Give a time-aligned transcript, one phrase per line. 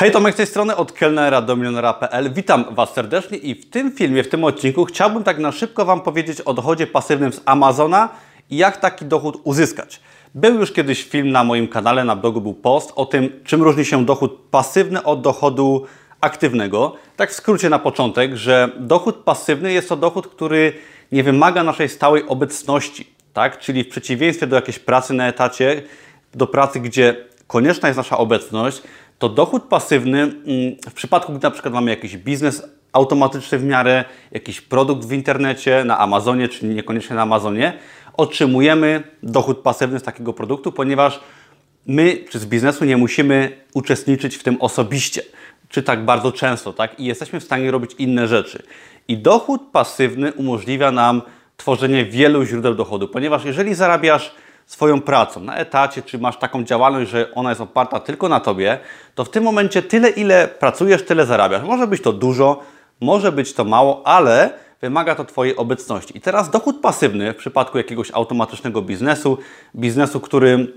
[0.00, 2.32] Hej, Tomek z tej strony od kelnera do milionera.pl.
[2.32, 6.00] Witam Was serdecznie i w tym filmie, w tym odcinku chciałbym tak na szybko Wam
[6.00, 8.08] powiedzieć o dochodzie pasywnym z Amazona
[8.50, 10.00] i jak taki dochód uzyskać.
[10.34, 13.84] Był już kiedyś film na moim kanale, na blogu był post o tym, czym różni
[13.84, 15.86] się dochód pasywny od dochodu
[16.20, 16.94] aktywnego.
[17.16, 20.72] Tak w skrócie na początek, że dochód pasywny jest to dochód, który
[21.12, 23.58] nie wymaga naszej stałej obecności, tak?
[23.58, 25.82] Czyli w przeciwieństwie do jakiejś pracy na etacie,
[26.34, 28.82] do pracy, gdzie konieczna jest nasza obecność,
[29.18, 30.36] to dochód pasywny mm,
[30.90, 35.84] w przypadku, gdy na przykład mamy jakiś biznes automatyczny w miarę, jakiś produkt w internecie,
[35.84, 37.78] na Amazonie, czy niekoniecznie na Amazonie,
[38.16, 41.20] otrzymujemy dochód pasywny z takiego produktu, ponieważ
[41.86, 45.22] my, czy z biznesu, nie musimy uczestniczyć w tym osobiście,
[45.68, 47.00] czy tak bardzo często, tak?
[47.00, 48.62] I jesteśmy w stanie robić inne rzeczy.
[49.08, 51.22] I dochód pasywny umożliwia nam
[51.56, 54.34] tworzenie wielu źródeł dochodu, ponieważ jeżeli zarabiasz
[54.68, 58.78] swoją pracą na etacie, czy masz taką działalność, że ona jest oparta tylko na tobie,
[59.14, 61.62] to w tym momencie tyle, ile pracujesz, tyle zarabiasz.
[61.62, 62.62] Może być to dużo,
[63.00, 66.18] może być to mało, ale wymaga to Twojej obecności.
[66.18, 69.38] I teraz dochód pasywny w przypadku jakiegoś automatycznego biznesu,
[69.76, 70.72] biznesu, który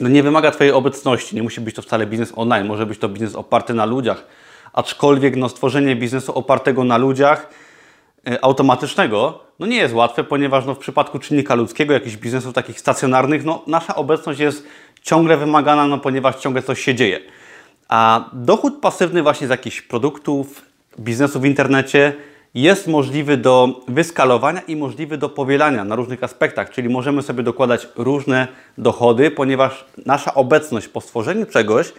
[0.00, 3.08] no nie wymaga Twojej obecności, nie musi być to wcale biznes online, może być to
[3.08, 4.26] biznes oparty na ludziach,
[4.72, 7.48] aczkolwiek no, stworzenie biznesu opartego na ludziach
[8.42, 13.44] automatycznego, no nie jest łatwe, ponieważ no w przypadku czynnika ludzkiego, jakichś biznesów takich stacjonarnych,
[13.44, 14.66] no nasza obecność jest
[15.02, 17.20] ciągle wymagana, no ponieważ ciągle coś się dzieje.
[17.88, 20.62] A dochód pasywny właśnie z jakichś produktów,
[21.00, 22.12] biznesu w internecie
[22.54, 27.88] jest możliwy do wyskalowania i możliwy do powielania na różnych aspektach, czyli możemy sobie dokładać
[27.96, 31.92] różne dochody, ponieważ nasza obecność po stworzeniu czegoś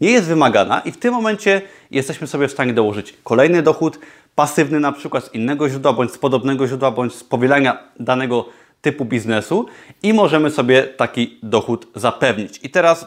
[0.00, 3.98] nie jest wymagana i w tym momencie jesteśmy sobie w stanie dołożyć kolejny dochód,
[4.38, 8.44] pasywny na przykład z innego źródła, bądź z podobnego źródła, bądź z powielania danego
[8.80, 9.66] typu biznesu
[10.02, 12.60] i możemy sobie taki dochód zapewnić.
[12.62, 13.06] I teraz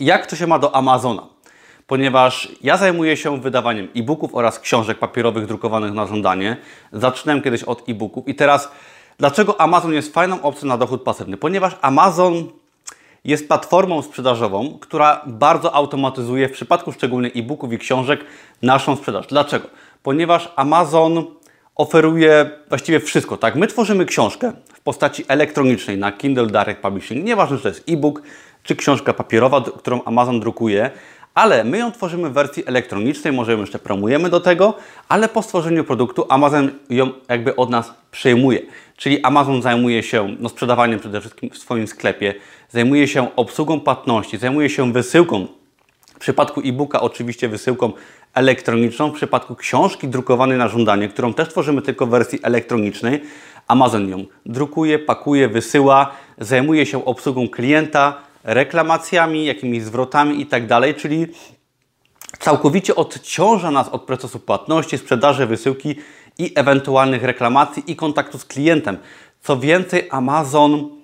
[0.00, 1.22] jak to się ma do Amazona?
[1.86, 6.56] Ponieważ ja zajmuję się wydawaniem e-booków oraz książek papierowych drukowanych na żądanie.
[6.92, 8.72] Zaczynałem kiedyś od e-booków i teraz
[9.18, 11.36] dlaczego Amazon jest fajną opcją na dochód pasywny?
[11.36, 12.48] Ponieważ Amazon
[13.24, 18.24] jest platformą sprzedażową, która bardzo automatyzuje w przypadku szczególnie e-booków i książek
[18.62, 19.26] naszą sprzedaż.
[19.26, 19.68] Dlaczego?
[20.02, 21.24] Ponieważ Amazon
[21.76, 23.36] oferuje właściwie wszystko.
[23.36, 27.24] Tak, my tworzymy książkę w postaci elektronicznej na Kindle Direct Publishing.
[27.24, 28.22] Nieważne, czy to jest e-book,
[28.62, 30.90] czy książka papierowa, którą Amazon drukuje,
[31.34, 34.74] ale my ją tworzymy w wersji elektronicznej, może ją jeszcze promujemy do tego,
[35.08, 38.60] ale po stworzeniu produktu Amazon ją jakby od nas przejmuje.
[38.96, 42.34] Czyli Amazon zajmuje się no, sprzedawaniem przede wszystkim w swoim sklepie,
[42.68, 45.61] zajmuje się obsługą płatności, zajmuje się wysyłką.
[46.22, 47.92] W przypadku e-booka oczywiście wysyłką
[48.34, 53.22] elektroniczną, w przypadku książki drukowanej na żądanie, którą też tworzymy tylko w wersji elektronicznej,
[53.68, 60.66] Amazon ją drukuje, pakuje, wysyła, zajmuje się obsługą klienta, reklamacjami, jakimiś zwrotami i tak
[60.96, 61.26] czyli
[62.38, 65.96] całkowicie odciąża nas od procesu płatności, sprzedaży, wysyłki
[66.38, 68.98] i ewentualnych reklamacji i kontaktu z klientem.
[69.40, 71.01] Co więcej, Amazon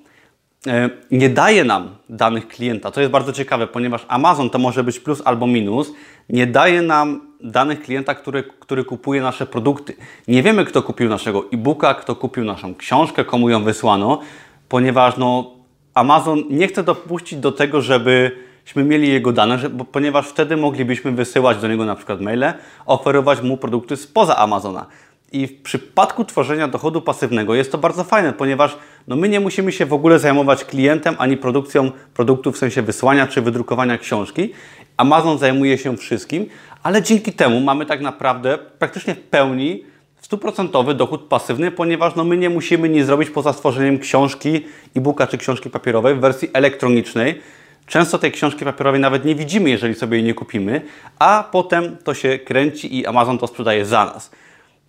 [1.11, 2.91] nie daje nam danych klienta.
[2.91, 5.93] To jest bardzo ciekawe, ponieważ Amazon to może być plus albo minus.
[6.29, 9.97] Nie daje nam danych klienta, który, który kupuje nasze produkty.
[10.29, 14.21] Nie wiemy, kto kupił naszego e-booka, kto kupił naszą książkę, komu ją wysłano,
[14.69, 15.51] ponieważ no,
[15.95, 21.59] Amazon nie chce dopuścić do tego, żebyśmy mieli jego dane, bo, ponieważ wtedy moglibyśmy wysyłać
[21.59, 22.53] do niego na przykład maile,
[22.87, 24.87] oferować mu produkty spoza Amazona.
[25.33, 28.77] I w przypadku tworzenia dochodu pasywnego jest to bardzo fajne, ponieważ
[29.09, 33.27] no my nie musimy się w ogóle zajmować klientem ani produkcją produktów w sensie wysłania
[33.27, 34.53] czy wydrukowania książki.
[34.97, 36.47] Amazon zajmuje się wszystkim,
[36.83, 39.85] ale dzięki temu mamy tak naprawdę praktycznie w pełni
[40.21, 44.65] stuprocentowy dochód pasywny, ponieważ no my nie musimy nic zrobić poza stworzeniem książki,
[44.97, 47.41] e-booka czy książki papierowej w wersji elektronicznej.
[47.87, 50.81] Często tej książki papierowej nawet nie widzimy, jeżeli sobie jej nie kupimy,
[51.19, 54.31] a potem to się kręci i Amazon to sprzedaje za nas.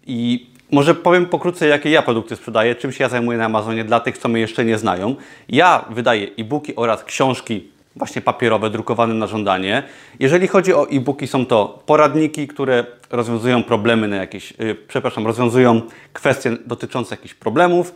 [0.08, 4.00] I może powiem pokrótce, jakie ja produkty sprzedaję, czym się ja zajmuję na Amazonie dla
[4.00, 5.16] tych, co mnie jeszcze nie znają.
[5.50, 9.84] Ja wydaję e-booki oraz książki właśnie papierowe, drukowane na żądanie.
[10.20, 15.82] Jeżeli chodzi o e-booki, są to poradniki, które rozwiązują problemy na jakieś, yy, przepraszam, rozwiązują
[16.14, 17.94] kwestie dotyczące jakichś problemów,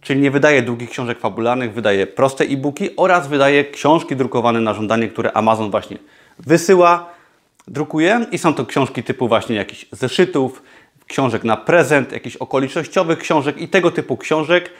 [0.00, 5.08] czyli nie wydaje długich książek fabularnych, wydaje proste e-booki oraz wydaje książki drukowane na żądanie,
[5.08, 5.98] które Amazon właśnie
[6.38, 7.06] wysyła,
[7.68, 10.62] drukuje i są to książki typu właśnie jakichś zeszytów,
[11.12, 14.70] książek na prezent, jakichś okolicznościowych książek i tego typu książek.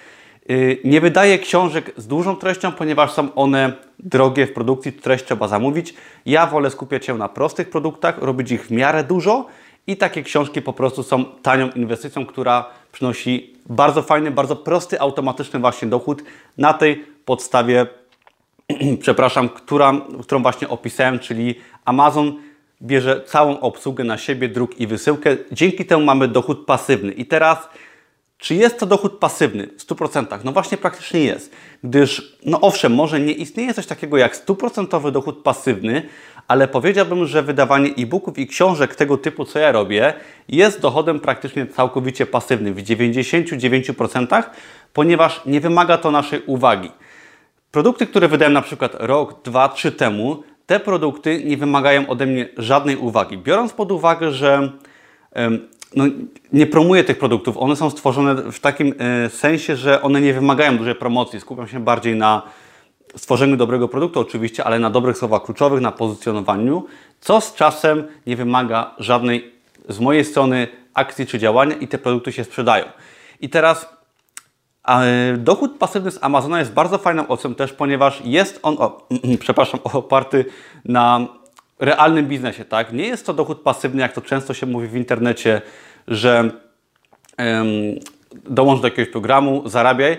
[0.50, 5.48] Y, nie wydaję książek z dużą treścią, ponieważ są one drogie w produkcji, treść trzeba
[5.48, 5.94] zamówić.
[6.26, 9.46] Ja wolę skupiać się na prostych produktach, robić ich w miarę dużo
[9.86, 15.60] i takie książki po prostu są tanią inwestycją, która przynosi bardzo fajny, bardzo prosty, automatyczny
[15.60, 16.22] właśnie dochód
[16.58, 17.86] na tej podstawie,
[19.04, 19.92] przepraszam, która,
[20.22, 21.54] którą właśnie opisałem, czyli
[21.84, 22.32] Amazon
[22.82, 25.36] bierze całą obsługę na siebie, druk i wysyłkę.
[25.52, 27.12] Dzięki temu mamy dochód pasywny.
[27.12, 27.68] I teraz,
[28.38, 30.38] czy jest to dochód pasywny w 100%?
[30.44, 31.52] No właśnie praktycznie jest,
[31.84, 36.02] gdyż, no owszem, może nie istnieje coś takiego jak 100% dochód pasywny,
[36.48, 40.14] ale powiedziałbym, że wydawanie e-booków i książek tego typu, co ja robię,
[40.48, 44.42] jest dochodem praktycznie całkowicie pasywnym w 99%,
[44.92, 46.90] ponieważ nie wymaga to naszej uwagi.
[47.70, 52.48] Produkty, które wydałem na przykład rok, dwa, trzy temu, te produkty nie wymagają ode mnie
[52.56, 53.38] żadnej uwagi.
[53.38, 54.72] Biorąc pod uwagę, że
[55.96, 56.04] no,
[56.52, 60.78] nie promuję tych produktów, one są stworzone w takim e, sensie, że one nie wymagają
[60.78, 61.40] dużej promocji.
[61.40, 62.42] Skupiam się bardziej na
[63.16, 66.86] stworzeniu dobrego produktu oczywiście, ale na dobrych słowach kluczowych, na pozycjonowaniu,
[67.20, 69.52] co z czasem nie wymaga żadnej
[69.88, 72.84] z mojej strony akcji czy działania i te produkty się sprzedają.
[73.40, 73.96] I teraz
[75.38, 79.08] dochód pasywny z Amazona jest bardzo fajną opcją też, ponieważ jest on, o,
[79.40, 80.44] przepraszam, oparty
[80.84, 81.26] na
[81.78, 82.92] realnym biznesie, tak?
[82.92, 85.62] Nie jest to dochód pasywny, jak to często się mówi w internecie,
[86.08, 86.50] że
[88.44, 90.18] dołącz do jakiegoś programu, zarabiaj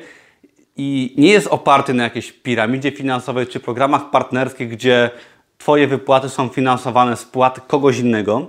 [0.78, 5.10] i nie jest oparty na jakiejś piramidzie finansowej czy programach partnerskich, gdzie
[5.58, 8.48] Twoje wypłaty są finansowane z płat kogoś innego,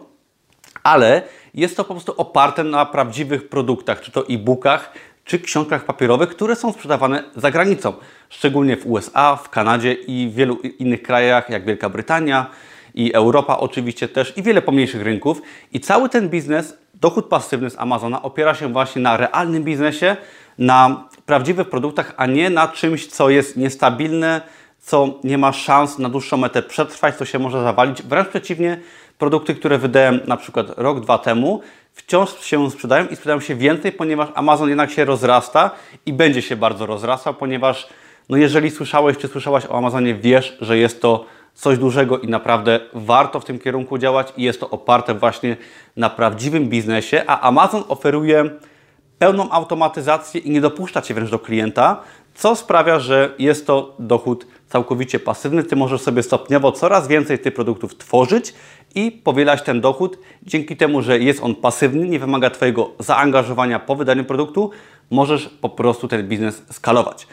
[0.83, 1.23] ale
[1.55, 4.93] jest to po prostu oparte na prawdziwych produktach, czy to e-bookach,
[5.25, 7.93] czy książkach papierowych, które są sprzedawane za granicą,
[8.29, 12.47] szczególnie w USA, w Kanadzie i w wielu innych krajach, jak Wielka Brytania
[12.95, 15.43] i Europa oczywiście też i wiele pomniejszych rynków.
[15.73, 20.17] I cały ten biznes, dochód pasywny z Amazona opiera się właśnie na realnym biznesie,
[20.59, 24.41] na prawdziwych produktach, a nie na czymś, co jest niestabilne,
[24.81, 28.03] co nie ma szans na dłuższą metę przetrwać, co się może zawalić.
[28.03, 28.81] Wręcz przeciwnie,
[29.19, 31.61] produkty, które wydałem na przykład rok, dwa temu,
[31.95, 35.71] wciąż się sprzedają i sprzedają się więcej, ponieważ Amazon jednak się rozrasta
[36.07, 37.89] i będzie się bardzo rozrastał, ponieważ
[38.29, 41.25] no jeżeli słyszałeś czy słyszałaś o Amazonie, wiesz, że jest to
[41.55, 45.57] coś dużego i naprawdę warto w tym kierunku działać i jest to oparte właśnie
[45.97, 48.51] na prawdziwym biznesie, a Amazon oferuje
[49.19, 52.01] pełną automatyzację i nie dopuszcza Cię wręcz do klienta,
[52.35, 55.63] co sprawia, że jest to dochód całkowicie pasywny.
[55.63, 58.55] Ty możesz sobie stopniowo coraz więcej tych produktów tworzyć
[58.95, 60.19] i powielać ten dochód.
[60.43, 64.71] Dzięki temu, że jest on pasywny, nie wymaga Twojego zaangażowania po wydaniu produktu,
[65.11, 67.27] możesz po prostu ten biznes skalować.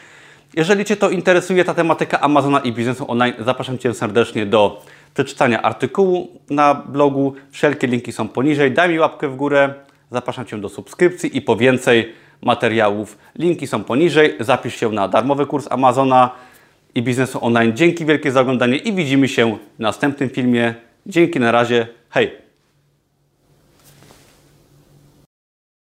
[0.56, 4.82] Jeżeli Cię to interesuje, ta tematyka Amazona i biznesu online, zapraszam Cię serdecznie do
[5.14, 7.34] przeczytania artykułu na blogu.
[7.50, 8.72] Wszelkie linki są poniżej.
[8.72, 9.74] Daj mi łapkę w górę.
[10.12, 12.12] Zapraszam Cię do subskrypcji i po więcej
[12.42, 13.18] materiałów.
[13.38, 14.36] Linki są poniżej.
[14.40, 16.30] Zapisz się na darmowy kurs Amazona
[16.94, 17.76] i biznesu online.
[17.76, 20.74] Dzięki wielkie za oglądanie i widzimy się w następnym filmie.
[21.06, 21.86] Dzięki, na razie.
[22.10, 22.41] Hej!